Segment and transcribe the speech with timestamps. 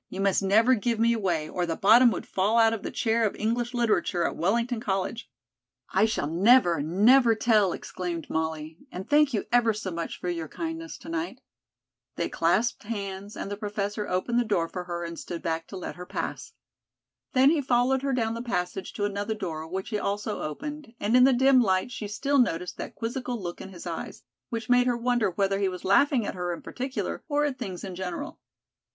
[0.09, 3.23] "You must never give me away, or the bottom would fall out of the chair
[3.23, 5.29] of English literature at Wellington College."
[5.91, 10.47] "I shall never, never tell," exclaimed Molly; "and thank you ever so much for your
[10.47, 11.37] kindness to night."
[12.15, 15.77] They clasped hands and the professor opened the door for her and stood back to
[15.77, 16.53] let her pass.
[17.33, 21.15] Then he followed her down the passage to another door, which he also opened, and
[21.15, 24.87] in the dim light she still noticed that quizzical look in his eyes, which made
[24.87, 28.39] her wonder whether he was laughing at her in particular, or at things in general.